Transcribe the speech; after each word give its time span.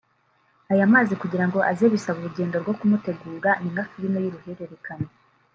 aya 0.73 0.91
mazi 0.93 1.13
kugira 1.21 1.45
ngo 1.47 1.57
aze 1.71 1.85
bisaba 1.93 2.17
urugendo 2.19 2.55
rwo 2.63 2.73
kumutegura 2.79 3.51
ni 3.61 3.69
nka 3.73 3.83
film 3.91 4.13
y’uruhererekane 4.23 5.07